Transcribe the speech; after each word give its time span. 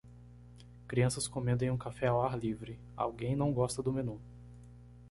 Crianças 0.87 1.27
comendo 1.27 1.63
em 1.63 1.69
um 1.69 1.77
café 1.77 2.07
ao 2.07 2.23
ar 2.23 2.35
livre 2.35 2.79
alguém 2.97 3.35
não 3.35 3.53
gosta 3.53 3.83
do 3.83 3.93
menu. 3.93 4.19